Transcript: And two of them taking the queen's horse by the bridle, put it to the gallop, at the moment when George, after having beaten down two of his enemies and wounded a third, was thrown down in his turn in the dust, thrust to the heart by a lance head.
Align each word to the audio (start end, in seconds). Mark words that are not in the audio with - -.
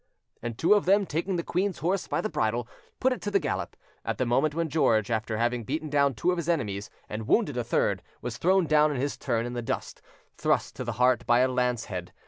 And 0.41 0.57
two 0.57 0.73
of 0.73 0.85
them 0.85 1.05
taking 1.05 1.35
the 1.35 1.43
queen's 1.43 1.77
horse 1.77 2.07
by 2.07 2.21
the 2.21 2.27
bridle, 2.29 2.67
put 2.99 3.13
it 3.13 3.21
to 3.21 3.29
the 3.29 3.37
gallop, 3.39 3.77
at 4.03 4.17
the 4.17 4.25
moment 4.25 4.55
when 4.55 4.67
George, 4.67 5.11
after 5.11 5.37
having 5.37 5.63
beaten 5.63 5.91
down 5.91 6.15
two 6.15 6.31
of 6.31 6.37
his 6.37 6.49
enemies 6.49 6.89
and 7.07 7.27
wounded 7.27 7.55
a 7.55 7.63
third, 7.63 8.01
was 8.19 8.37
thrown 8.39 8.65
down 8.65 8.89
in 8.89 8.97
his 8.99 9.15
turn 9.15 9.45
in 9.45 9.53
the 9.53 9.61
dust, 9.61 10.01
thrust 10.37 10.75
to 10.77 10.83
the 10.83 10.93
heart 10.93 11.27
by 11.27 11.41
a 11.41 11.47
lance 11.47 11.85
head. 11.85 12.13